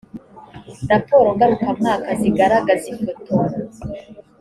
[0.91, 3.33] raporo ngarukamwaka zigaragaza ifoto